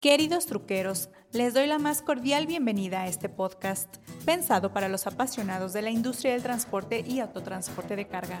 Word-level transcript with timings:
Queridos 0.00 0.46
truqueros, 0.46 1.10
les 1.30 1.52
doy 1.52 1.66
la 1.66 1.78
más 1.78 2.00
cordial 2.00 2.46
bienvenida 2.46 3.02
a 3.02 3.06
este 3.06 3.28
podcast, 3.28 3.96
pensado 4.24 4.72
para 4.72 4.88
los 4.88 5.06
apasionados 5.06 5.74
de 5.74 5.82
la 5.82 5.90
industria 5.90 6.32
del 6.32 6.42
transporte 6.42 7.04
y 7.06 7.20
autotransporte 7.20 7.96
de 7.96 8.06
carga. 8.06 8.40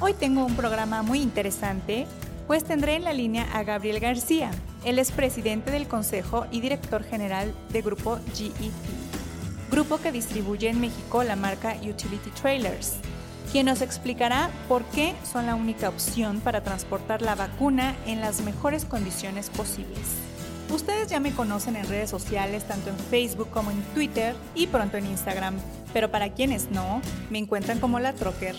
Hoy 0.00 0.12
tengo 0.12 0.44
un 0.44 0.54
programa 0.54 1.00
muy 1.00 1.22
interesante, 1.22 2.06
pues 2.46 2.62
tendré 2.62 2.94
en 2.94 3.04
la 3.04 3.14
línea 3.14 3.44
a 3.54 3.62
Gabriel 3.62 4.00
García. 4.00 4.50
Él 4.84 4.98
es 4.98 5.10
presidente 5.10 5.70
del 5.70 5.88
Consejo 5.88 6.46
y 6.50 6.60
director 6.60 7.02
general 7.02 7.54
de 7.70 7.80
Grupo 7.80 8.18
GET, 8.34 8.70
grupo 9.70 9.96
que 9.96 10.12
distribuye 10.12 10.68
en 10.68 10.78
México 10.78 11.24
la 11.24 11.36
marca 11.36 11.74
Utility 11.80 12.30
Trailers, 12.38 12.96
quien 13.50 13.64
nos 13.64 13.80
explicará 13.80 14.50
por 14.68 14.84
qué 14.84 15.14
son 15.24 15.46
la 15.46 15.54
única 15.54 15.88
opción 15.88 16.40
para 16.40 16.62
transportar 16.62 17.22
la 17.22 17.34
vacuna 17.34 17.96
en 18.04 18.20
las 18.20 18.42
mejores 18.42 18.84
condiciones 18.84 19.48
posibles. 19.48 20.28
Ustedes 20.70 21.08
ya 21.08 21.18
me 21.18 21.32
conocen 21.32 21.76
en 21.76 21.88
redes 21.88 22.10
sociales, 22.10 22.64
tanto 22.64 22.90
en 22.90 22.98
Facebook 22.98 23.48
como 23.50 23.70
en 23.70 23.80
Twitter 23.94 24.34
y 24.54 24.66
pronto 24.66 24.96
en 24.98 25.06
Instagram, 25.06 25.56
pero 25.92 26.10
para 26.10 26.34
quienes 26.34 26.70
no, 26.70 27.00
me 27.30 27.38
encuentran 27.38 27.80
como 27.80 27.98
la 28.00 28.12
Trocker. 28.12 28.54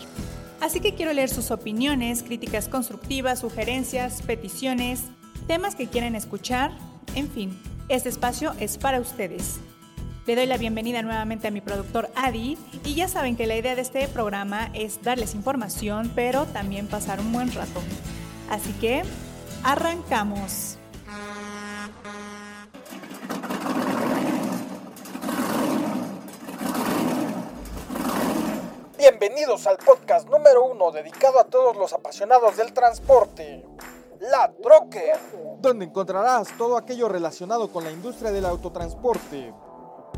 Así 0.59 0.79
que 0.79 0.95
quiero 0.95 1.13
leer 1.13 1.29
sus 1.29 1.51
opiniones, 1.51 2.23
críticas 2.23 2.67
constructivas, 2.67 3.39
sugerencias, 3.39 4.21
peticiones, 4.23 5.03
temas 5.47 5.75
que 5.75 5.87
quieren 5.87 6.15
escuchar, 6.15 6.71
en 7.15 7.29
fin, 7.29 7.57
este 7.87 8.09
espacio 8.09 8.53
es 8.59 8.77
para 8.77 8.99
ustedes. 8.99 9.59
Le 10.25 10.35
doy 10.35 10.45
la 10.45 10.57
bienvenida 10.57 11.01
nuevamente 11.01 11.47
a 11.47 11.51
mi 11.51 11.61
productor 11.61 12.09
Adi 12.15 12.57
y 12.85 12.93
ya 12.93 13.07
saben 13.07 13.35
que 13.35 13.47
la 13.47 13.55
idea 13.55 13.75
de 13.75 13.81
este 13.81 14.07
programa 14.07 14.69
es 14.73 15.01
darles 15.01 15.33
información, 15.33 16.11
pero 16.13 16.45
también 16.45 16.87
pasar 16.87 17.19
un 17.19 17.31
buen 17.31 17.51
rato. 17.53 17.81
Así 18.49 18.73
que, 18.73 19.01
arrancamos. 19.63 20.77
Bienvenidos 29.39 29.67
al 29.67 29.77
podcast 29.77 30.27
número 30.27 30.65
uno 30.65 30.91
dedicado 30.91 31.39
a 31.39 31.45
todos 31.45 31.77
los 31.77 31.93
apasionados 31.93 32.57
del 32.57 32.73
transporte, 32.73 33.65
La 34.19 34.51
Troque, 34.51 35.13
donde 35.61 35.85
encontrarás 35.85 36.49
todo 36.57 36.75
aquello 36.75 37.07
relacionado 37.07 37.71
con 37.71 37.85
la 37.85 37.91
industria 37.91 38.33
del 38.33 38.43
autotransporte. 38.43 39.53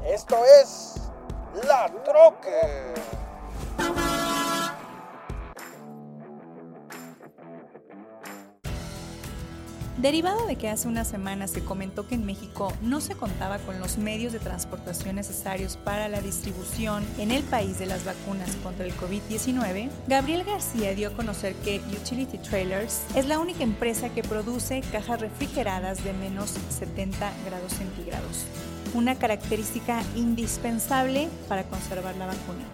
Esto 0.03 0.37
es 0.59 0.95
La 1.67 1.87
Troque. 2.03 2.95
Derivado 10.01 10.47
de 10.47 10.55
que 10.55 10.67
hace 10.67 10.87
unas 10.87 11.07
semanas 11.07 11.51
se 11.51 11.63
comentó 11.63 12.07
que 12.07 12.15
en 12.15 12.25
México 12.25 12.73
no 12.81 13.01
se 13.01 13.13
contaba 13.13 13.59
con 13.59 13.79
los 13.79 13.99
medios 13.99 14.33
de 14.33 14.39
transportación 14.39 15.17
necesarios 15.17 15.77
para 15.77 16.07
la 16.07 16.21
distribución 16.21 17.05
en 17.19 17.29
el 17.29 17.43
país 17.43 17.77
de 17.77 17.85
las 17.85 18.03
vacunas 18.03 18.55
contra 18.63 18.83
el 18.83 18.95
COVID-19, 18.95 19.89
Gabriel 20.07 20.43
García 20.43 20.95
dio 20.95 21.09
a 21.09 21.13
conocer 21.13 21.53
que 21.57 21.81
Utility 22.01 22.39
Trailers 22.39 23.03
es 23.13 23.27
la 23.27 23.37
única 23.37 23.61
empresa 23.61 24.09
que 24.09 24.23
produce 24.23 24.81
cajas 24.91 25.21
refrigeradas 25.21 26.03
de 26.03 26.13
menos 26.13 26.55
70 26.69 27.31
grados 27.45 27.71
centígrados, 27.73 28.45
una 28.95 29.13
característica 29.19 30.01
indispensable 30.15 31.29
para 31.47 31.65
conservar 31.65 32.15
la 32.15 32.25
vacuna. 32.25 32.65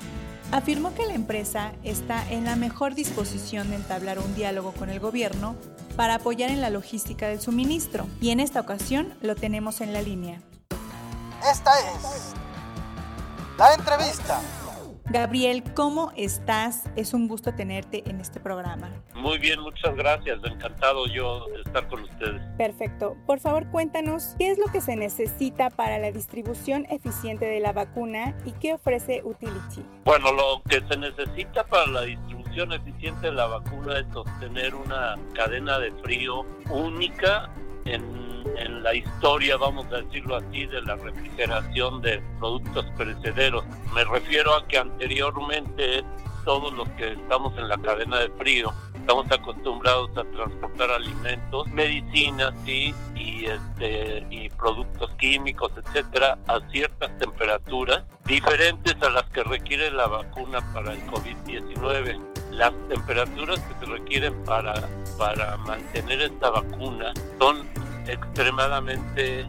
Afirmó 0.54 0.96
que 0.96 1.06
la 1.06 1.16
empresa 1.16 1.74
está 1.84 2.26
en 2.32 2.46
la 2.46 2.56
mejor 2.56 2.96
disposición 2.96 3.70
de 3.70 3.76
entablar 3.76 4.18
un 4.18 4.34
diálogo 4.34 4.72
con 4.72 4.90
el 4.90 5.02
gobierno 5.02 5.58
para 5.98 6.16
apoyar 6.16 6.52
en 6.52 6.62
la 6.62 6.70
logística 6.70 7.28
del 7.28 7.42
suministro 7.42 8.08
y 8.22 8.30
en 8.30 8.40
esta 8.40 8.62
ocasión 8.62 9.14
lo 9.22 9.36
tenemos 9.36 9.82
en 9.82 9.92
la 9.92 10.02
línea. 10.02 10.40
Esta 11.52 11.72
es 11.80 12.34
la 13.58 13.74
entrevista. 13.74 14.40
Gabriel, 15.10 15.64
¿cómo 15.74 16.12
estás? 16.18 16.84
Es 16.98 17.14
un 17.14 17.30
gusto 17.30 17.56
tenerte 17.56 18.04
en 18.10 18.20
este 18.20 18.42
programa. 18.42 18.92
Muy 19.16 19.38
bien, 19.38 19.62
muchas 19.62 19.96
gracias. 19.96 20.38
Encantado 20.44 21.08
yo 21.08 21.48
de 21.48 21.62
estar 21.62 21.88
con 21.88 22.04
ustedes. 22.04 22.42
Perfecto. 22.58 23.16
Por 23.26 23.40
favor, 23.40 23.68
cuéntanos 23.72 24.36
qué 24.38 24.52
es 24.52 24.58
lo 24.58 24.66
que 24.66 24.82
se 24.82 24.98
necesita 24.98 25.70
para 25.70 25.98
la 25.98 26.12
distribución 26.12 26.86
eficiente 26.90 27.46
de 27.46 27.62
la 27.62 27.72
vacuna 27.72 28.36
y 28.44 28.52
qué 28.52 28.74
ofrece 28.74 29.22
Utility. 29.24 29.86
Bueno, 30.04 30.34
lo 30.34 30.62
que 30.70 30.82
se 30.86 30.98
necesita 30.98 31.64
para 31.64 31.88
la 31.88 32.02
distribución 32.02 32.47
eficiente 32.64 33.28
de 33.28 33.34
la 33.34 33.46
vacuna 33.46 34.00
es 34.00 34.08
sostener 34.12 34.74
una 34.74 35.16
cadena 35.34 35.78
de 35.78 35.92
frío 36.04 36.46
única 36.70 37.50
en, 37.86 38.28
la 38.84 38.94
historia, 38.94 39.58
vamos 39.58 39.86
a 39.88 39.98
decirlo 39.98 40.38
así, 40.38 40.66
de 40.66 40.82
la 40.82 40.96
refrigeración 40.96 42.02
de 42.02 42.22
productos 42.40 42.86
perecederos. 42.98 43.66
Me 43.94 44.04
refiero 44.06 44.56
a 44.56 44.66
que 44.68 44.78
anteriormente 44.78 46.04
todos 46.46 46.74
los 46.74 46.88
que 46.92 47.14
estamos 47.14 47.58
en 47.58 47.68
la 47.68 47.78
cadena 47.78 48.20
de 48.20 48.30
frío 48.32 48.74
estamos 48.96 49.30
acostumbrados 49.32 50.10
a 50.18 50.24
transportar 50.24 50.92
alimentos, 50.92 51.68
medicinas 51.68 52.54
y, 52.66 52.94
este, 53.46 54.26
y 54.30 54.50
productos 54.50 55.12
químicos, 55.16 55.72
etcétera, 55.78 56.38
a 56.48 56.60
ciertas 56.72 57.18
temperaturas 57.18 58.04
diferentes 58.26 58.96
a 59.02 59.10
las 59.10 59.26
que 59.32 59.44
requiere 59.44 59.92
la 59.92 60.08
vacuna 60.08 60.60
para 60.74 60.94
el 60.94 61.06
COVID-19 61.08 62.37
las 62.52 62.74
temperaturas 62.90 63.60
que 63.60 63.86
se 63.86 63.92
requieren 63.92 64.34
para, 64.44 64.74
para 65.18 65.58
mantener 65.58 66.22
esta 66.22 66.50
vacuna 66.50 67.14
son 67.40 67.68
extremadamente 68.08 69.48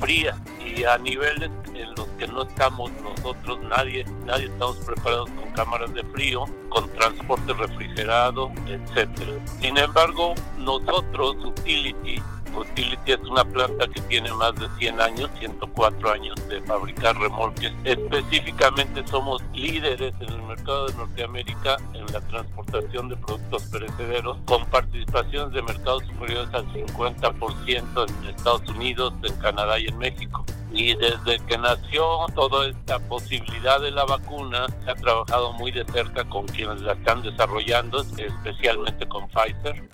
frías 0.00 0.36
y 0.64 0.84
a 0.84 0.98
niveles 0.98 1.50
en 1.74 1.94
los 1.94 2.06
que 2.18 2.26
no 2.28 2.42
estamos 2.42 2.90
nosotros, 3.02 3.60
nadie, 3.62 4.04
nadie 4.24 4.46
estamos 4.46 4.76
preparados 4.78 5.30
con 5.30 5.50
cámaras 5.52 5.92
de 5.94 6.02
frío, 6.04 6.44
con 6.68 6.88
transporte 6.92 7.52
refrigerado, 7.52 8.50
etcétera. 8.66 9.32
Sin 9.60 9.76
embargo, 9.76 10.34
nosotros, 10.58 11.36
Utility, 11.44 12.20
Utility 12.54 13.12
es 13.12 13.20
una 13.20 13.44
planta 13.44 13.86
que 13.88 14.00
tiene 14.02 14.32
más 14.32 14.54
de 14.56 14.68
100 14.78 15.00
años, 15.00 15.30
104 15.38 16.10
años 16.10 16.48
de 16.48 16.60
fabricar 16.62 17.16
remolques. 17.16 17.72
Específicamente 17.84 19.06
somos 19.06 19.42
líderes 19.52 20.12
en 20.20 20.28
el 20.28 20.42
mercado 20.42 20.86
de 20.86 20.94
Norteamérica 20.94 21.76
en 21.94 22.06
la 22.12 22.20
transportación 22.28 23.08
de 23.08 23.16
productos 23.16 23.62
perecederos, 23.64 24.36
con 24.46 24.64
participaciones 24.66 25.52
de 25.52 25.62
mercados 25.62 26.02
superiores 26.06 26.52
al 26.52 26.66
50% 26.72 28.06
en 28.08 28.28
Estados 28.28 28.68
Unidos, 28.68 29.14
en 29.22 29.34
Canadá 29.36 29.78
y 29.78 29.86
en 29.86 29.98
México 29.98 30.44
y 30.72 30.94
desde 30.94 31.38
que 31.46 31.56
nació 31.56 32.26
toda 32.34 32.68
esta 32.68 32.98
posibilidad 33.08 33.80
de 33.80 33.90
la 33.90 34.04
vacuna 34.04 34.66
se 34.84 34.90
ha 34.90 34.94
trabajado 34.94 35.52
muy 35.54 35.70
de 35.70 35.84
cerca 35.86 36.28
con 36.28 36.46
quienes 36.46 36.80
la 36.82 36.92
están 36.92 37.22
desarrollando, 37.22 38.00
especialmente 38.00 39.06
con 39.08 39.28
Pfizer, 39.28 39.88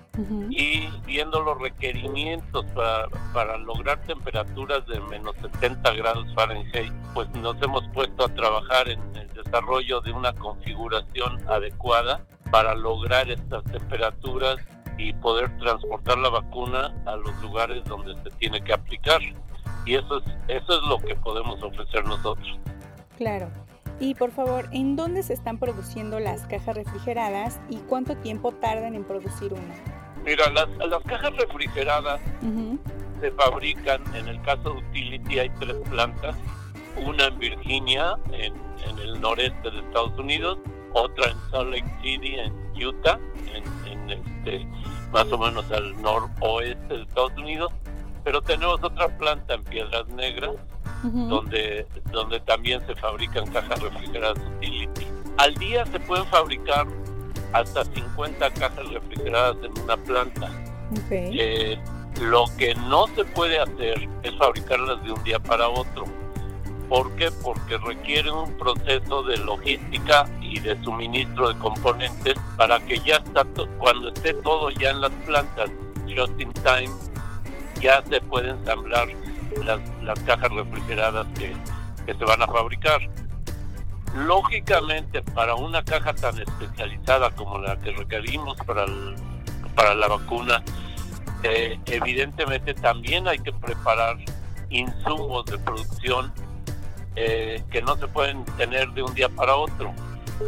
y 0.50 0.88
viendo 1.06 1.40
los 1.42 1.60
requerimientos 1.60 2.64
para, 2.66 3.08
para 3.32 3.58
lograr 3.58 4.00
temperaturas 4.02 4.86
de 4.86 5.00
menos 5.00 5.34
70 5.40 5.92
grados 5.94 6.26
Fahrenheit, 6.34 6.92
pues 7.14 7.28
nos 7.30 7.60
hemos 7.62 7.86
puesto 7.88 8.24
a 8.24 8.28
trabajar 8.28 8.88
en 8.88 9.00
el 9.16 9.28
desarrollo 9.32 10.00
de 10.00 10.12
una 10.12 10.32
configuración 10.32 11.42
adecuada 11.48 12.24
para 12.50 12.74
lograr 12.74 13.28
estas 13.30 13.64
temperaturas 13.64 14.56
y 14.98 15.12
poder 15.14 15.56
transportar 15.58 16.18
la 16.18 16.28
vacuna 16.28 16.94
a 17.06 17.16
los 17.16 17.34
lugares 17.42 17.82
donde 17.84 18.14
se 18.22 18.30
tiene 18.38 18.62
que 18.62 18.72
aplicar 18.72 19.20
y 19.84 19.94
eso 19.96 20.18
es, 20.18 20.24
eso 20.48 20.72
es 20.72 20.88
lo 20.88 20.98
que 20.98 21.14
podemos 21.16 21.62
ofrecer 21.62 22.04
nosotros. 22.04 22.58
Claro. 23.16 23.48
Y 24.00 24.14
por 24.14 24.32
favor, 24.32 24.68
¿en 24.72 24.96
dónde 24.96 25.22
se 25.22 25.34
están 25.34 25.58
produciendo 25.58 26.18
las 26.18 26.46
cajas 26.46 26.76
refrigeradas 26.76 27.60
y 27.68 27.76
cuánto 27.76 28.16
tiempo 28.16 28.52
tardan 28.52 28.94
en 28.94 29.04
producir 29.04 29.52
una? 29.52 29.74
Mira, 30.24 30.50
las, 30.50 30.68
las 30.88 31.02
cajas 31.04 31.36
refrigeradas 31.36 32.20
se 33.20 33.30
fabrican, 33.32 34.02
en 34.16 34.28
el 34.28 34.40
caso 34.42 34.70
de 34.74 34.78
Utility 34.78 35.38
hay 35.38 35.50
tres 35.60 35.76
plantas, 35.90 36.36
una 37.06 37.26
en 37.26 37.38
Virginia, 37.38 38.16
en, 38.32 38.54
en 38.88 38.98
el 38.98 39.20
noreste 39.20 39.70
de 39.70 39.78
Estados 39.80 40.18
Unidos, 40.18 40.58
otra 40.92 41.30
en 41.30 41.38
Salt 41.50 41.70
Lake 41.70 41.98
City, 42.02 42.36
en 42.36 42.86
Utah, 42.86 43.18
en, 43.52 43.90
en 43.90 44.10
este, 44.10 44.66
más 45.12 45.30
o 45.30 45.38
menos 45.38 45.70
al 45.70 46.00
noroeste 46.00 46.94
de 46.94 47.02
Estados 47.02 47.32
Unidos, 47.36 47.72
pero 48.24 48.40
tenemos 48.42 48.82
otra 48.82 49.08
planta 49.18 49.54
en 49.54 49.64
Piedras 49.64 50.08
Negras, 50.08 50.52
donde, 51.02 51.86
donde 52.10 52.40
también 52.40 52.84
se 52.86 52.94
fabrican 52.96 53.46
cajas 53.52 53.80
refrigeradas 53.80 54.38
Utility. 54.56 55.06
Al 55.36 55.54
día 55.56 55.84
se 55.86 56.00
pueden 56.00 56.24
fabricar 56.26 56.86
hasta 57.52 57.84
50 57.84 58.50
cajas 58.54 58.88
refrigeradas 58.88 59.56
en 59.62 59.82
una 59.82 59.96
planta. 59.98 60.50
Eh, 61.10 61.78
lo 62.20 62.44
que 62.56 62.74
no 62.74 63.06
se 63.08 63.24
puede 63.24 63.58
hacer 63.58 64.08
es 64.22 64.34
fabricarlas 64.36 65.02
de 65.04 65.12
un 65.12 65.22
día 65.24 65.38
para 65.38 65.68
otro. 65.68 66.04
¿Por 66.88 67.14
qué? 67.16 67.30
Porque 67.42 67.76
requiere 67.78 68.30
un 68.30 68.56
proceso 68.56 69.22
de 69.22 69.36
logística 69.38 70.28
y 70.40 70.60
de 70.60 70.80
suministro 70.82 71.52
de 71.52 71.58
componentes 71.58 72.34
para 72.56 72.78
que 72.80 72.98
ya 73.00 73.16
está 73.16 73.44
cuando 73.78 74.08
esté 74.08 74.34
todo 74.34 74.70
ya 74.70 74.90
en 74.90 75.00
las 75.00 75.12
plantas, 75.26 75.70
just 76.06 76.38
in 76.40 76.52
time, 76.52 76.90
ya 77.84 78.02
se 78.08 78.18
puede 78.22 78.48
ensamblar 78.48 79.08
las, 79.62 80.18
cajas 80.20 80.50
refrigeradas 80.50 81.26
que, 81.38 81.54
que 82.06 82.14
se 82.14 82.24
van 82.24 82.40
a 82.40 82.46
fabricar. 82.46 82.98
Lógicamente, 84.14 85.22
para 85.22 85.54
una 85.54 85.84
caja 85.84 86.14
tan 86.14 86.40
especializada 86.40 87.30
como 87.32 87.58
la 87.58 87.78
que 87.78 87.92
requerimos 87.92 88.56
para, 88.66 88.86
para 89.74 89.94
la 89.94 90.08
vacuna, 90.08 90.62
eh, 91.42 91.78
evidentemente 91.84 92.72
también 92.72 93.28
hay 93.28 93.38
que 93.38 93.52
preparar 93.52 94.16
insumos 94.70 95.44
de 95.44 95.58
producción 95.58 96.32
eh, 97.16 97.62
que 97.70 97.82
no 97.82 97.96
se 97.96 98.08
pueden 98.08 98.46
tener 98.56 98.88
de 98.92 99.02
un 99.02 99.12
día 99.12 99.28
para 99.28 99.56
otro. 99.56 99.92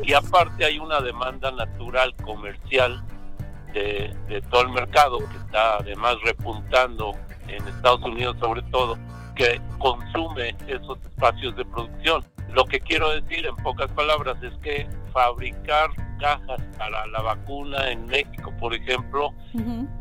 Y 0.02 0.14
aparte 0.14 0.64
hay 0.64 0.78
una 0.78 1.02
demanda 1.02 1.50
natural 1.50 2.14
comercial 2.24 3.04
de, 3.74 4.16
de 4.26 4.40
todo 4.40 4.62
el 4.62 4.70
mercado 4.70 5.18
que 5.18 5.36
está 5.36 5.76
además 5.76 6.16
repuntando 6.24 7.14
en 7.48 7.66
Estados 7.68 8.02
Unidos 8.02 8.36
sobre 8.40 8.62
todo, 8.62 8.98
que 9.34 9.60
consume 9.78 10.54
esos 10.66 10.98
espacios 11.04 11.56
de 11.56 11.64
producción. 11.64 12.24
Lo 12.52 12.64
que 12.64 12.80
quiero 12.80 13.10
decir 13.10 13.46
en 13.46 13.56
pocas 13.56 13.90
palabras 13.90 14.36
es 14.42 14.54
que 14.62 14.88
fabricar 15.12 15.90
cajas 16.18 16.60
para 16.78 17.06
la 17.08 17.20
vacuna 17.20 17.90
en 17.90 18.06
México, 18.06 18.52
por 18.58 18.74
ejemplo, 18.74 19.32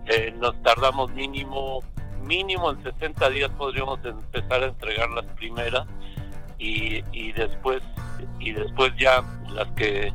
eh, 0.07 0.33
nos 0.39 0.62
tardamos 0.63 1.12
mínimo 1.12 1.81
mínimo 2.25 2.71
en 2.71 2.81
60 2.81 3.30
días 3.30 3.51
podríamos 3.51 4.00
empezar 4.03 4.63
a 4.63 4.68
entregar 4.68 5.09
las 5.12 5.25
primeras 5.36 5.86
y, 6.57 7.03
y 7.12 7.31
después 7.33 7.83
y 8.39 8.51
después 8.51 8.91
ya 8.98 9.24
las 9.53 9.68
que 9.74 10.12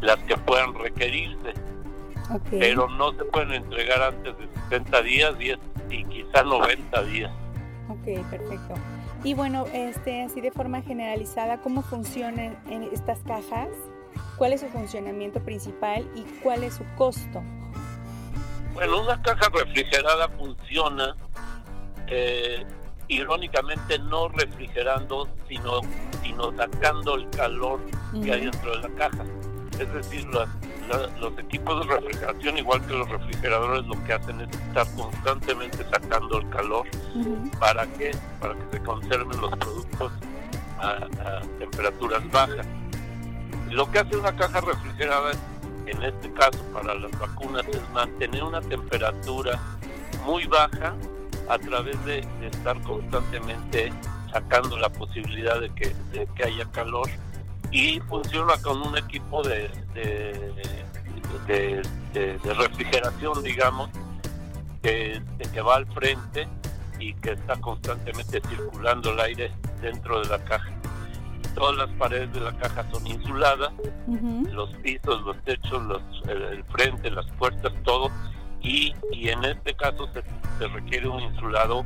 las 0.00 0.18
que 0.20 0.36
puedan 0.36 0.74
requerirse. 0.74 1.54
Pero 2.50 2.88
no 2.88 3.12
se 3.12 3.24
pueden 3.24 3.52
entregar 3.52 4.02
antes 4.02 4.36
de 4.38 4.48
60 4.70 5.02
días 5.02 5.34
y, 5.40 5.50
y 5.90 6.04
quizá 6.04 6.42
90 6.42 7.02
días 7.04 7.32
ok 7.88 8.28
perfecto 8.30 8.74
y 9.24 9.32
bueno, 9.32 9.64
este, 9.72 10.22
así 10.22 10.42
de 10.42 10.50
forma 10.50 10.82
generalizada, 10.82 11.56
¿cómo 11.62 11.80
funcionan 11.80 12.58
en 12.68 12.82
estas 12.92 13.20
cajas? 13.20 13.70
¿Cuál 14.36 14.52
es 14.52 14.60
su 14.60 14.66
funcionamiento 14.68 15.40
principal 15.40 16.06
y 16.14 16.24
cuál 16.42 16.62
es 16.62 16.74
su 16.74 16.84
costo? 16.96 17.42
Bueno, 18.74 19.00
una 19.00 19.20
caja 19.22 19.48
refrigerada 19.48 20.28
funciona 20.28 21.16
eh, 22.06 22.66
irónicamente 23.08 23.98
no 23.98 24.28
refrigerando, 24.28 25.26
sino, 25.48 25.80
sino 26.22 26.54
sacando 26.54 27.14
el 27.14 27.30
calor 27.30 27.80
que 28.22 28.30
hay 28.30 28.42
dentro 28.42 28.76
de 28.76 28.88
la 28.88 28.94
caja. 28.94 29.24
Es 29.78 29.92
decir, 29.92 30.26
los 31.20 31.38
equipos 31.38 31.86
de 31.86 31.94
refrigeración, 31.94 32.58
igual 32.58 32.86
que 32.86 32.92
los 32.92 33.08
refrigeradores, 33.08 33.84
lo 33.86 34.04
que 34.04 34.12
hacen 34.12 34.40
es 34.40 34.48
estar 34.50 34.86
constantemente 34.94 35.84
sacando 35.90 36.38
el 36.38 36.48
calor. 36.50 36.86
¿Para 37.58 37.86
que 37.86 38.12
Para 38.40 38.54
que 38.54 38.78
se 38.78 38.82
conserven 38.82 39.40
los 39.40 39.50
productos 39.56 40.12
a, 40.78 41.40
temperaturas 41.58 42.30
bajas. 42.30 42.66
Lo 43.70 43.90
que 43.90 43.98
hace 43.98 44.16
una 44.16 44.34
caja 44.36 44.60
refrigerada, 44.60 45.32
en 45.86 46.02
este 46.02 46.32
caso 46.32 46.62
para 46.72 46.94
las 46.94 47.18
vacunas, 47.18 47.66
es 47.68 47.90
mantener 47.90 48.42
una 48.44 48.60
temperatura 48.60 49.58
muy 50.24 50.46
baja 50.46 50.94
a 51.48 51.58
través 51.58 52.02
de, 52.04 52.26
estar 52.42 52.80
constantemente 52.82 53.92
sacando 54.32 54.78
la 54.78 54.88
posibilidad 54.88 55.60
de 55.60 55.70
que, 55.70 55.94
de 56.12 56.26
que 56.34 56.44
haya 56.44 56.64
calor 56.72 57.08
y 57.74 57.98
funciona 58.02 58.54
con 58.62 58.80
un 58.82 58.96
equipo 58.96 59.42
de, 59.42 59.68
de, 61.44 62.38
refrigeración, 62.54 63.42
digamos, 63.42 63.90
que, 64.80 65.20
que 65.52 65.60
va 65.60 65.74
al 65.76 65.86
frente 65.86 66.46
y 67.00 67.14
que 67.14 67.32
está 67.32 67.60
constantemente 67.60 68.40
circulando 68.48 69.10
el 69.10 69.18
aire 69.18 69.50
dentro 69.82 70.20
de 70.20 70.28
la 70.28 70.38
caja. 70.44 70.70
Todas 71.56 71.76
las 71.76 71.88
paredes 71.98 72.32
de 72.32 72.40
la 72.42 72.56
caja 72.58 72.86
son 72.92 73.04
insuladas, 73.08 73.72
los 74.52 74.70
pisos, 74.76 75.22
los 75.22 75.36
techos, 75.42 75.82
los, 75.82 76.02
el, 76.28 76.62
frente, 76.66 77.10
las 77.10 77.26
puertas, 77.32 77.72
todo. 77.82 78.08
Y, 78.62 78.94
y 79.10 79.30
en 79.30 79.44
este 79.44 79.74
caso 79.74 80.08
se, 80.12 80.22
se 80.60 80.68
requiere 80.68 81.08
un 81.08 81.20
insulado 81.20 81.84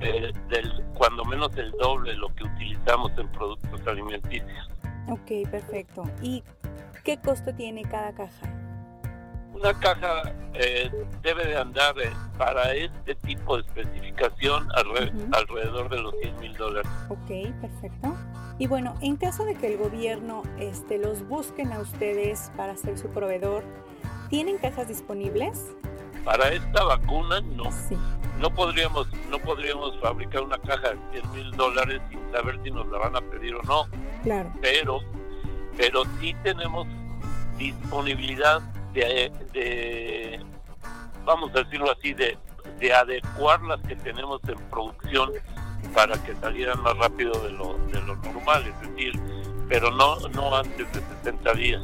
eh, 0.00 0.32
del 0.48 0.82
cuando 0.94 1.24
menos 1.24 1.56
el 1.56 1.70
doble 1.80 2.10
de 2.10 2.16
lo 2.16 2.34
que 2.34 2.42
utilizamos 2.42 3.12
en 3.16 3.28
productos 3.28 3.86
alimenticios. 3.86 4.68
Ok, 5.08 5.50
perfecto. 5.50 6.04
¿Y 6.20 6.42
qué 7.04 7.18
costo 7.18 7.54
tiene 7.54 7.82
cada 7.82 8.12
caja? 8.12 8.46
Una 9.52 9.78
caja 9.78 10.32
eh, 10.54 10.90
debe 11.22 11.46
de 11.46 11.56
andar 11.56 11.94
eh, 12.00 12.10
para 12.38 12.74
este 12.74 13.14
tipo 13.16 13.56
de 13.56 13.62
especificación 13.62 14.66
alrededor 14.74 15.88
de 15.90 15.98
los 16.00 16.14
100 16.20 16.40
mil 16.40 16.54
dólares. 16.56 16.90
Ok, 17.08 17.52
perfecto. 17.60 18.16
Y 18.58 18.66
bueno, 18.66 18.94
en 19.00 19.16
caso 19.16 19.44
de 19.44 19.54
que 19.54 19.72
el 19.72 19.78
gobierno 19.78 20.42
este, 20.58 20.98
los 20.98 21.26
busquen 21.28 21.72
a 21.72 21.80
ustedes 21.80 22.50
para 22.56 22.76
ser 22.76 22.98
su 22.98 23.08
proveedor, 23.08 23.64
¿tienen 24.30 24.58
cajas 24.58 24.88
disponibles? 24.88 25.74
Para 26.24 26.48
esta 26.48 26.84
vacuna 26.84 27.40
no. 27.40 27.70
Sí. 27.72 27.96
No 28.38 28.52
podríamos, 28.52 29.06
no 29.30 29.38
podríamos 29.38 29.98
fabricar 30.00 30.42
una 30.42 30.58
caja 30.58 30.90
de 30.90 31.20
100 31.20 31.32
mil 31.32 31.50
dólares 31.52 32.00
sin 32.10 32.20
saber 32.32 32.58
si 32.64 32.70
nos 32.70 32.86
la 32.88 32.98
van 32.98 33.16
a 33.16 33.20
pedir 33.20 33.54
o 33.54 33.62
no. 33.62 33.86
Claro. 34.22 34.52
Pero, 34.60 35.00
pero 35.76 36.02
sí 36.20 36.34
tenemos 36.42 36.86
disponibilidad 37.56 38.60
de, 38.92 40.40
vamos 41.24 41.50
a 41.54 41.62
decirlo 41.62 41.92
así, 41.92 42.14
de, 42.14 42.36
de 42.78 42.92
adecuar 42.92 43.62
las 43.62 43.80
que 43.82 43.96
tenemos 43.96 44.40
en 44.48 44.58
producción 44.70 45.30
para 45.94 46.14
que 46.24 46.34
salieran 46.36 46.82
más 46.82 46.96
rápido 46.96 47.32
de 47.42 47.50
lo, 47.50 47.78
de 47.92 48.00
lo 48.02 48.16
normal, 48.16 48.64
es 48.66 48.88
decir, 48.88 49.12
pero 49.68 49.90
no, 49.90 50.16
no 50.30 50.54
antes 50.56 50.92
de 50.92 51.00
60 51.22 51.52
días. 51.54 51.82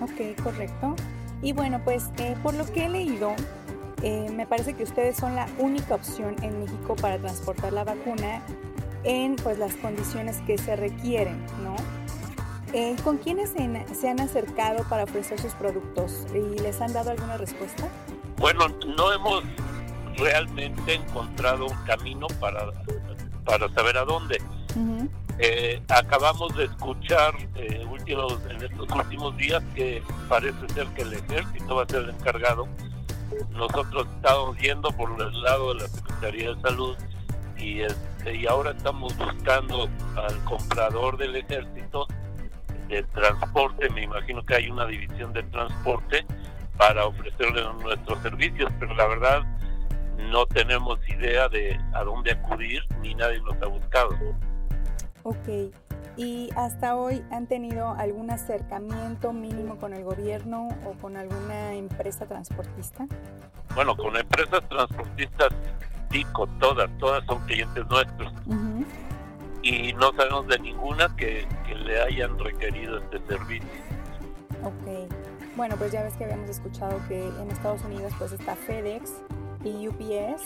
Ok, 0.00 0.42
correcto. 0.42 0.94
Y 1.42 1.52
bueno, 1.52 1.80
pues 1.84 2.10
eh, 2.18 2.36
por 2.42 2.54
lo 2.54 2.64
que 2.72 2.86
he 2.86 2.88
leído, 2.88 3.34
eh, 4.02 4.28
me 4.30 4.46
parece 4.46 4.74
que 4.74 4.82
ustedes 4.82 5.16
son 5.16 5.34
la 5.34 5.48
única 5.58 5.94
opción 5.94 6.36
en 6.42 6.60
México 6.60 6.96
para 6.96 7.18
transportar 7.18 7.72
la 7.72 7.84
vacuna 7.84 8.42
en 9.04 9.36
pues, 9.36 9.58
las 9.58 9.74
condiciones 9.76 10.40
que 10.46 10.58
se 10.58 10.76
requieren, 10.76 11.44
¿no? 11.62 11.76
Eh, 12.72 12.96
¿Con 13.02 13.16
quiénes 13.16 13.50
se, 13.50 14.08
han 14.08 14.20
acercado 14.20 14.84
para 14.88 15.04
ofrecer 15.04 15.40
sus 15.40 15.52
productos 15.54 16.26
y 16.34 16.58
les 16.60 16.80
han 16.80 16.92
dado 16.92 17.12
alguna 17.12 17.38
respuesta? 17.38 17.88
Bueno, 18.36 18.66
no 18.98 19.12
hemos 19.12 19.44
realmente 20.18 20.94
encontrado 20.94 21.66
un 21.66 21.84
camino 21.86 22.26
para, 22.38 22.72
para 23.44 23.72
saber 23.72 23.96
a 23.96 24.04
dónde. 24.04 24.42
Eh, 25.38 25.80
acabamos 25.88 26.54
de 26.54 26.64
escuchar 26.64 27.34
últimos, 27.90 28.38
en 28.50 28.62
estos 28.62 28.90
últimos 28.90 29.36
días 29.38 29.62
que 29.74 30.02
parece 30.28 30.68
ser 30.74 30.86
que 30.88 31.02
el 31.02 31.14
ejército 31.14 31.76
va 31.76 31.84
a 31.84 31.86
ser 31.86 32.02
el 32.02 32.10
encargado 32.10 32.68
nosotros 33.50 34.06
estamos 34.16 34.56
yendo 34.58 34.90
por 34.90 35.10
el 35.20 35.42
lado 35.42 35.74
de 35.74 35.82
la 35.82 35.88
Secretaría 35.88 36.54
de 36.54 36.60
Salud 36.60 36.96
y, 37.56 37.80
este, 37.80 38.36
y 38.36 38.46
ahora 38.46 38.70
estamos 38.70 39.16
buscando 39.16 39.88
al 40.16 40.44
comprador 40.44 41.16
del 41.16 41.36
ejército 41.36 42.06
de 42.88 43.02
transporte, 43.02 43.90
me 43.90 44.02
imagino 44.02 44.42
que 44.44 44.54
hay 44.54 44.70
una 44.70 44.86
división 44.86 45.32
de 45.32 45.42
transporte 45.44 46.24
para 46.76 47.06
ofrecerle 47.06 47.62
nuestros 47.82 48.22
servicios, 48.22 48.70
pero 48.78 48.94
la 48.94 49.06
verdad 49.06 49.42
no 50.30 50.46
tenemos 50.46 50.98
idea 51.08 51.48
de 51.48 51.78
a 51.94 52.04
dónde 52.04 52.32
acudir 52.32 52.82
ni 53.02 53.14
nadie 53.14 53.40
nos 53.40 53.60
ha 53.62 53.66
buscado. 53.66 54.10
Ok, 55.22 55.48
¿y 56.16 56.50
hasta 56.56 56.96
hoy 56.96 57.22
han 57.30 57.46
tenido 57.46 57.90
algún 57.90 58.30
acercamiento 58.30 59.32
mínimo 59.32 59.76
con 59.76 59.92
el 59.92 60.04
gobierno 60.04 60.68
o 60.84 60.92
con 61.00 61.16
alguna 61.16 61.74
empresa 61.74 62.26
transportista? 62.26 63.06
Bueno, 63.74 63.96
con 63.96 64.16
empresas 64.16 64.66
transportistas, 64.68 65.48
sí, 66.10 66.24
con 66.32 66.58
todas, 66.58 66.90
todas 66.98 67.24
son 67.26 67.38
clientes 67.44 67.86
nuestros. 67.88 68.32
Y 69.62 69.92
no 69.94 70.12
sabemos 70.12 70.46
de 70.46 70.58
ninguna 70.60 71.14
que, 71.16 71.46
le 71.84 72.00
hayan 72.00 72.38
requerido 72.38 72.98
este 72.98 73.20
servicio. 73.26 73.68
Ok. 74.62 75.12
Bueno, 75.56 75.76
pues 75.76 75.92
ya 75.92 76.02
ves 76.02 76.14
que 76.14 76.24
habíamos 76.24 76.48
escuchado 76.48 76.98
que 77.08 77.26
en 77.26 77.50
Estados 77.50 77.82
Unidos 77.84 78.12
pues 78.18 78.32
está 78.32 78.56
FedEx 78.56 79.12
y 79.64 79.88
UPS, 79.88 80.42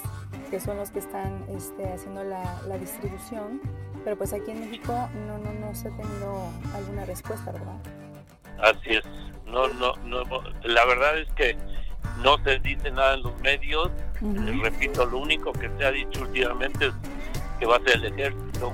que 0.50 0.60
son 0.60 0.76
los 0.76 0.90
que 0.90 0.98
están 0.98 1.44
este, 1.48 1.92
haciendo 1.92 2.24
la, 2.24 2.60
la 2.66 2.78
distribución 2.78 3.60
pero 4.04 4.16
pues 4.16 4.32
aquí 4.32 4.50
en 4.50 4.60
México 4.60 5.08
no, 5.26 5.38
no, 5.38 5.52
no 5.52 5.74
se 5.74 5.88
ha 5.88 5.90
tenido 5.90 6.48
alguna 6.74 7.04
respuesta, 7.04 7.52
¿verdad? 7.52 7.76
Así 8.62 8.90
es. 8.90 9.04
No, 9.46 9.68
no, 9.68 9.94
no. 10.04 10.22
La 10.62 10.84
verdad 10.84 11.18
es 11.18 11.28
que 11.32 11.56
no 12.22 12.42
se 12.44 12.58
dice 12.60 12.90
nada 12.90 13.14
en 13.14 13.22
los 13.22 13.38
medios. 13.40 13.90
Les 14.20 14.58
repito, 14.60 15.06
lo 15.06 15.18
único 15.18 15.52
que 15.52 15.70
se 15.78 15.84
ha 15.84 15.90
dicho 15.90 16.22
últimamente 16.22 16.86
es 16.86 16.92
que 17.58 17.66
va 17.66 17.76
a 17.76 17.80
ser 17.80 17.96
el 17.96 18.06
ejército, 18.06 18.72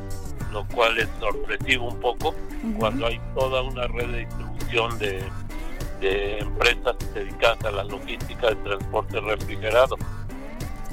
lo 0.52 0.66
cual 0.68 0.98
es 0.98 1.08
sorpresivo 1.20 1.88
un 1.88 2.00
poco 2.00 2.34
cuando 2.78 3.06
hay 3.06 3.20
toda 3.34 3.62
una 3.62 3.86
red 3.86 4.08
de 4.10 4.18
distribución 4.18 4.98
de, 4.98 5.22
de 6.00 6.38
empresas 6.38 6.96
dedicadas 7.14 7.64
a 7.64 7.70
la 7.70 7.84
logística 7.84 8.48
de 8.48 8.56
transporte 8.56 9.20
refrigerado. 9.20 9.96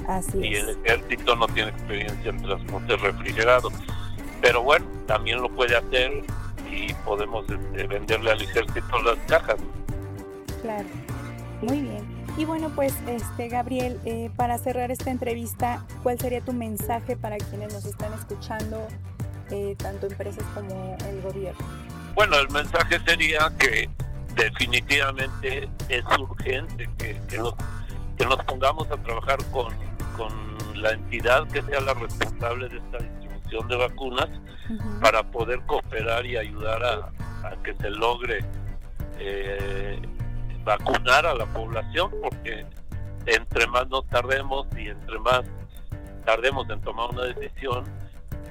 Así 0.06 0.38
y 0.38 0.54
es. 0.54 0.64
el 0.64 0.70
ejército 0.70 1.36
no 1.36 1.46
tiene 1.48 1.70
experiencia 1.70 2.30
en 2.30 2.42
transporte 2.42 2.96
refrigerado. 2.96 3.70
Pero 4.44 4.62
bueno, 4.62 4.84
también 5.06 5.40
lo 5.40 5.48
puede 5.48 5.74
hacer 5.74 6.22
y 6.70 6.92
podemos 7.06 7.46
este, 7.48 7.86
venderle 7.86 8.30
al 8.30 8.42
ejército 8.42 9.02
las 9.02 9.16
cajas. 9.26 9.56
Claro, 10.60 10.86
muy 11.62 11.80
bien. 11.80 12.04
Y 12.36 12.44
bueno, 12.44 12.70
pues, 12.74 12.94
este 13.06 13.48
Gabriel, 13.48 13.98
eh, 14.04 14.30
para 14.36 14.58
cerrar 14.58 14.90
esta 14.90 15.10
entrevista, 15.10 15.86
¿cuál 16.02 16.20
sería 16.20 16.42
tu 16.42 16.52
mensaje 16.52 17.16
para 17.16 17.38
quienes 17.38 17.72
nos 17.72 17.86
están 17.86 18.12
escuchando, 18.12 18.86
eh, 19.50 19.76
tanto 19.78 20.08
empresas 20.08 20.44
como 20.54 20.94
el 21.08 21.22
gobierno? 21.22 21.64
Bueno, 22.14 22.36
el 22.36 22.50
mensaje 22.50 23.00
sería 23.06 23.50
que 23.58 23.88
definitivamente 24.36 25.70
es 25.88 26.04
urgente 26.18 26.86
que, 26.98 27.18
que, 27.30 27.38
nos, 27.38 27.54
que 28.18 28.26
nos 28.26 28.44
pongamos 28.44 28.90
a 28.90 28.96
trabajar 28.98 29.38
con, 29.50 29.72
con 30.18 30.82
la 30.82 30.90
entidad 30.90 31.48
que 31.48 31.62
sea 31.62 31.80
la 31.80 31.94
responsable 31.94 32.68
de 32.68 32.76
esta 32.76 32.98
de 33.62 33.76
vacunas 33.76 34.28
para 35.00 35.22
poder 35.22 35.60
cooperar 35.66 36.26
y 36.26 36.36
ayudar 36.36 36.82
a, 36.84 37.48
a 37.48 37.62
que 37.62 37.74
se 37.76 37.90
logre 37.90 38.44
eh, 39.18 40.00
vacunar 40.64 41.26
a 41.26 41.34
la 41.34 41.46
población, 41.46 42.10
porque 42.22 42.66
entre 43.26 43.66
más 43.68 43.88
nos 43.88 44.06
tardemos 44.08 44.66
y 44.76 44.88
entre 44.88 45.18
más 45.20 45.42
tardemos 46.24 46.68
en 46.70 46.80
tomar 46.80 47.10
una 47.10 47.24
decisión, 47.24 47.84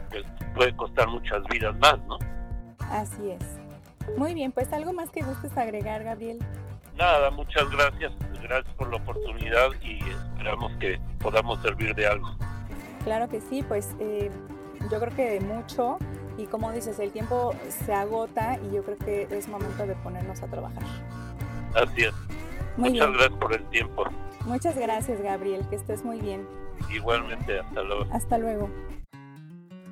pues 0.09 0.23
puede 0.55 0.75
costar 0.75 1.07
muchas 1.07 1.43
vidas 1.49 1.77
más, 1.79 1.97
¿no? 2.07 2.17
Así 2.91 3.31
es. 3.31 4.17
Muy 4.17 4.33
bien, 4.33 4.51
pues 4.51 4.71
algo 4.73 4.93
más 4.93 5.09
que 5.09 5.21
gustes 5.21 5.57
agregar, 5.57 6.03
Gabriel. 6.03 6.39
Nada, 6.95 7.31
muchas 7.31 7.69
gracias, 7.71 8.11
gracias 8.43 8.73
por 8.75 8.89
la 8.89 8.97
oportunidad 8.97 9.69
y 9.81 9.97
esperamos 9.97 10.71
que 10.79 10.99
podamos 11.19 11.59
servir 11.61 11.95
de 11.95 12.05
algo. 12.05 12.27
Claro 13.03 13.27
que 13.27 13.41
sí, 13.41 13.63
pues 13.67 13.95
eh, 13.99 14.29
yo 14.91 14.99
creo 14.99 15.15
que 15.15 15.39
mucho 15.39 15.97
y 16.37 16.45
como 16.45 16.71
dices, 16.71 16.99
el 16.99 17.11
tiempo 17.11 17.53
se 17.85 17.93
agota 17.93 18.57
y 18.59 18.75
yo 18.75 18.83
creo 18.83 18.97
que 18.97 19.27
es 19.31 19.47
momento 19.47 19.85
de 19.85 19.95
ponernos 19.95 20.41
a 20.41 20.47
trabajar. 20.47 20.83
Así 21.75 22.03
es. 22.03 22.13
Muy 22.77 22.91
muchas 22.91 23.07
bien, 23.07 23.17
gracias 23.19 23.39
por 23.39 23.53
el 23.53 23.69
tiempo. 23.69 24.03
muchas 24.45 24.75
gracias 24.75 25.21
Gabriel, 25.21 25.65
que 25.69 25.75
estés 25.75 26.03
muy 26.03 26.19
bien. 26.19 26.47
Igualmente, 26.91 27.59
hasta 27.59 27.83
luego. 27.83 28.05
Hasta 28.11 28.37
luego. 28.37 28.69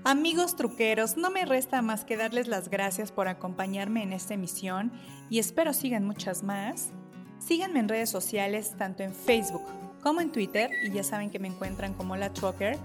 Amigos 0.03 0.55
truqueros, 0.55 1.15
no 1.15 1.29
me 1.29 1.45
resta 1.45 1.83
más 1.83 2.05
que 2.05 2.17
darles 2.17 2.47
las 2.47 2.69
gracias 2.69 3.11
por 3.11 3.27
acompañarme 3.27 4.01
en 4.01 4.13
esta 4.13 4.33
emisión 4.33 4.91
y 5.29 5.37
espero 5.37 5.73
sigan 5.73 6.05
muchas 6.05 6.41
más. 6.41 6.91
Síganme 7.37 7.79
en 7.79 7.87
redes 7.87 8.09
sociales, 8.09 8.75
tanto 8.77 9.03
en 9.03 9.13
Facebook 9.13 9.63
como 10.01 10.21
en 10.21 10.31
Twitter, 10.31 10.71
y 10.83 10.91
ya 10.91 11.03
saben 11.03 11.29
que 11.29 11.39
me 11.39 11.47
encuentran 11.47 11.93
como 11.93 12.15
la 12.15 12.33
Trucker. 12.33 12.77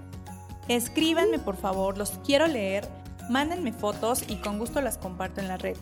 Escríbanme 0.67 1.39
por 1.39 1.55
favor, 1.55 1.97
los 1.97 2.11
quiero 2.25 2.47
leer, 2.47 2.87
mándenme 3.29 3.71
fotos 3.71 4.23
y 4.27 4.35
con 4.37 4.59
gusto 4.59 4.81
las 4.81 4.97
comparto 4.97 5.39
en 5.39 5.47
la 5.47 5.57
red. 5.57 5.77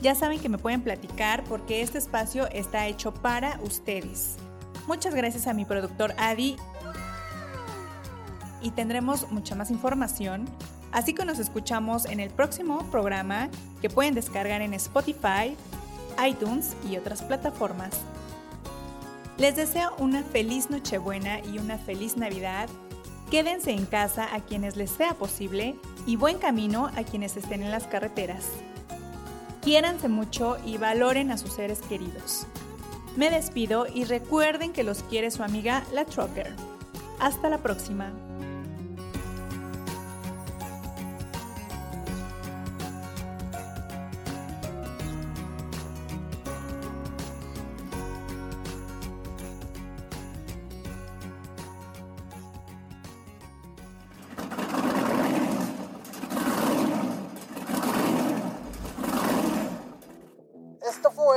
Ya 0.00 0.14
saben 0.14 0.40
que 0.40 0.48
me 0.48 0.58
pueden 0.58 0.82
platicar 0.82 1.44
porque 1.44 1.82
este 1.82 1.98
espacio 1.98 2.48
está 2.50 2.86
hecho 2.86 3.12
para 3.12 3.58
ustedes. 3.62 4.36
Muchas 4.86 5.14
gracias 5.14 5.46
a 5.46 5.54
mi 5.54 5.64
productor 5.64 6.14
Adi 6.18 6.56
y 8.62 8.70
tendremos 8.70 9.30
mucha 9.30 9.54
más 9.54 9.70
información. 9.70 10.46
Así 10.92 11.14
que 11.14 11.24
nos 11.24 11.38
escuchamos 11.38 12.06
en 12.06 12.18
el 12.18 12.30
próximo 12.30 12.84
programa 12.90 13.50
que 13.80 13.90
pueden 13.90 14.14
descargar 14.14 14.62
en 14.62 14.74
Spotify, 14.74 15.56
iTunes 16.26 16.74
y 16.90 16.96
otras 16.96 17.22
plataformas. 17.22 17.90
Les 19.36 19.54
deseo 19.54 19.94
una 19.98 20.22
feliz 20.22 20.70
Nochebuena 20.70 21.40
y 21.40 21.58
una 21.58 21.78
feliz 21.78 22.16
Navidad. 22.16 22.68
Quédense 23.30 23.72
en 23.72 23.84
casa 23.84 24.34
a 24.34 24.40
quienes 24.40 24.76
les 24.76 24.90
sea 24.90 25.12
posible 25.14 25.76
y 26.06 26.16
buen 26.16 26.38
camino 26.38 26.90
a 26.96 27.02
quienes 27.02 27.36
estén 27.36 27.62
en 27.62 27.70
las 27.70 27.86
carreteras. 27.86 28.46
Quiéranse 29.60 30.08
mucho 30.08 30.56
y 30.64 30.78
valoren 30.78 31.30
a 31.30 31.36
sus 31.36 31.52
seres 31.52 31.80
queridos. 31.82 32.46
Me 33.16 33.30
despido 33.30 33.86
y 33.86 34.04
recuerden 34.04 34.72
que 34.72 34.82
los 34.82 35.02
quiere 35.02 35.30
su 35.30 35.42
amiga 35.42 35.84
La 35.92 36.06
Trucker. 36.06 36.54
Hasta 37.20 37.50
la 37.50 37.58
próxima. 37.58 38.12